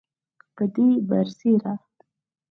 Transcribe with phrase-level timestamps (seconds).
[0.55, 1.73] پدې برسیره